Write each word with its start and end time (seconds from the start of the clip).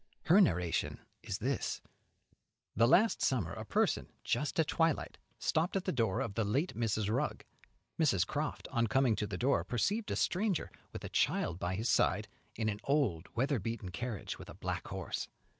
Her 0.23 0.41
narration 0.41 1.01
is 1.21 1.37
this: 1.37 1.79
The 2.75 2.87
last 2.87 3.21
summer 3.21 3.53
a 3.53 3.63
person, 3.63 4.07
just 4.23 4.59
at 4.59 4.65
twilight, 4.65 5.19
stopped 5.37 5.75
at 5.75 5.85
the 5.85 5.91
door 5.91 6.21
of 6.21 6.33
the 6.33 6.43
late 6.43 6.73
Mrs. 6.75 7.07
Rugg. 7.07 7.45
Mrs. 7.99 8.25
Croft, 8.25 8.67
on 8.71 8.87
coming 8.87 9.15
to 9.17 9.27
the 9.27 9.37
door, 9.37 9.63
perceived 9.63 10.09
a 10.09 10.15
stranger, 10.15 10.71
with 10.91 11.03
a 11.05 11.09
child 11.09 11.59
by 11.59 11.75
his 11.75 11.87
side, 11.87 12.27
in 12.55 12.67
an 12.67 12.79
old, 12.83 13.27
weather 13.35 13.59
beaten 13.59 13.89
carriage, 13.91 14.39
with 14.39 14.49
a 14.49 14.55
black 14.55 14.87
horse. 14.87 15.27